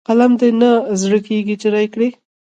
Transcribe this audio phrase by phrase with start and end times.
[0.07, 0.71] قلم دې نه
[1.01, 2.09] زړه کېږي چې رايې کړئ.